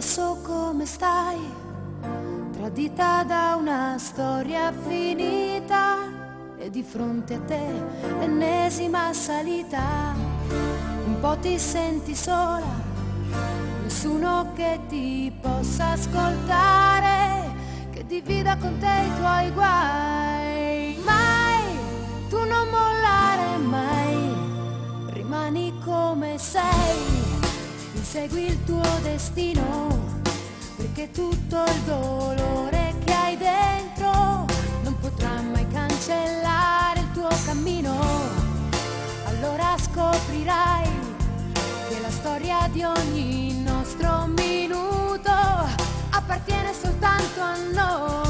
adesso 0.00 0.38
come 0.42 0.86
stai? 0.86 1.38
Tradita 2.52 3.22
da 3.22 3.54
una 3.56 3.96
storia 3.98 4.72
finita 4.72 5.98
e 6.56 6.70
di 6.70 6.82
fronte 6.82 7.34
a 7.34 7.40
te 7.40 7.66
l'ennesima 8.18 9.12
salita. 9.12 10.14
Un 11.04 11.20
po' 11.20 11.36
ti 11.36 11.58
senti 11.58 12.14
sola, 12.14 12.64
nessuno 13.82 14.52
che 14.54 14.80
ti 14.88 15.30
possa 15.38 15.90
ascoltare, 15.90 17.52
che 17.90 18.06
divida 18.06 18.56
con 18.56 18.78
te 18.78 18.86
i 18.86 19.16
tuoi 19.18 19.50
guai. 19.50 20.98
Mai, 21.04 21.78
tu 22.30 22.38
non 22.38 22.68
mollare 22.70 23.56
mai. 23.58 23.99
Insegui 28.12 28.46
il 28.46 28.64
tuo 28.64 28.82
destino 29.02 30.18
perché 30.76 31.12
tutto 31.12 31.62
il 31.62 31.80
dolore 31.84 32.92
che 33.04 33.12
hai 33.12 33.36
dentro 33.36 34.46
non 34.82 34.98
potrà 35.00 35.40
mai 35.40 35.64
cancellare 35.68 36.98
il 36.98 37.10
tuo 37.12 37.28
cammino. 37.44 37.94
Allora 39.26 39.76
scoprirai 39.78 40.88
che 41.88 42.00
la 42.00 42.10
storia 42.10 42.68
di 42.72 42.82
ogni 42.82 43.62
nostro 43.62 44.26
minuto 44.26 45.30
appartiene 46.10 46.74
soltanto 46.74 47.40
a 47.40 47.56
noi. 47.72 48.29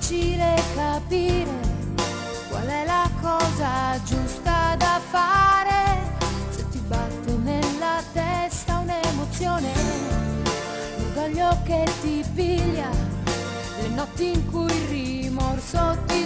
Difficile 0.00 0.54
capire 0.74 1.50
qual 2.48 2.66
è 2.66 2.84
la 2.86 3.08
cosa 3.20 4.00
giusta 4.04 4.74
da 4.76 5.00
fare 5.10 5.98
se 6.48 6.68
ti 6.70 6.78
batte 6.86 7.32
nella 7.32 8.02
testa 8.12 8.78
un'emozione, 8.78 9.72
l'orgoglio 10.98 11.56
che 11.64 11.84
ti 12.00 12.24
piglia, 12.34 12.88
le 13.80 13.88
notti 13.88 14.32
in 14.32 14.50
cui 14.50 14.72
il 14.72 14.88
rimorso 14.88 15.96
ti. 16.06 16.19